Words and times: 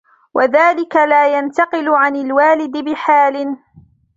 وَذَلِكَ 0.33 0.95
لَا 0.95 1.37
يَنْتَقِلُ 1.37 1.89
عَنْ 1.89 2.15
الْوَالِدِ 2.15 2.77
بِحَالٍ 2.77 3.57